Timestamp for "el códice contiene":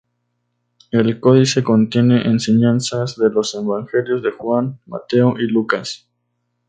0.89-2.23